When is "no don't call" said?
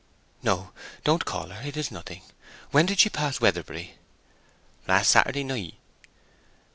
0.41-1.49